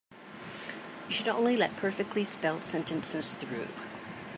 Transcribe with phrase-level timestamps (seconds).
[1.07, 3.67] You should only let perfectly spelled sentences through.